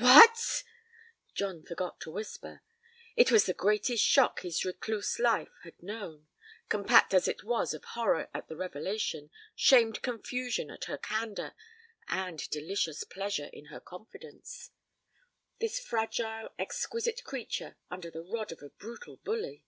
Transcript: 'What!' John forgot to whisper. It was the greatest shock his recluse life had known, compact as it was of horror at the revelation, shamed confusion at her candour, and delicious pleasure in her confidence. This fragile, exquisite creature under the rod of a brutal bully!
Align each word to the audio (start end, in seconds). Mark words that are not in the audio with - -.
'What!' 0.00 0.62
John 1.34 1.62
forgot 1.64 2.00
to 2.00 2.10
whisper. 2.10 2.62
It 3.14 3.30
was 3.30 3.44
the 3.44 3.52
greatest 3.52 4.02
shock 4.02 4.40
his 4.40 4.64
recluse 4.64 5.18
life 5.18 5.52
had 5.64 5.82
known, 5.82 6.28
compact 6.70 7.12
as 7.12 7.28
it 7.28 7.44
was 7.44 7.74
of 7.74 7.84
horror 7.84 8.30
at 8.32 8.48
the 8.48 8.56
revelation, 8.56 9.28
shamed 9.54 10.00
confusion 10.00 10.70
at 10.70 10.84
her 10.86 10.96
candour, 10.96 11.52
and 12.08 12.38
delicious 12.48 13.04
pleasure 13.04 13.50
in 13.52 13.66
her 13.66 13.80
confidence. 13.80 14.70
This 15.60 15.78
fragile, 15.78 16.48
exquisite 16.58 17.22
creature 17.22 17.76
under 17.90 18.10
the 18.10 18.22
rod 18.24 18.50
of 18.50 18.62
a 18.62 18.70
brutal 18.70 19.18
bully! 19.18 19.66